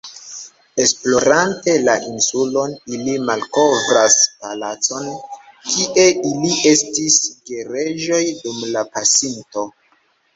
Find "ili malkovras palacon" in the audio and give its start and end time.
2.95-5.11